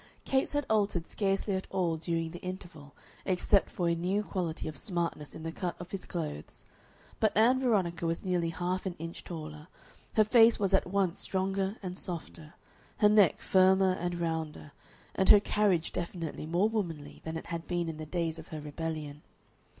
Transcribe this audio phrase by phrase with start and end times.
[0.25, 4.75] Capes had altered scarcely at all during the interval, except for a new quality of
[4.75, 6.65] smartness in the cut of his clothes,
[7.19, 9.67] but Ann Veronica was nearly half an inch taller;
[10.13, 12.55] her face was at once stronger and softer,
[12.97, 14.71] her neck firmer and rounder,
[15.13, 18.59] and her carriage definitely more womanly than it had been in the days of her
[18.59, 19.21] rebellion.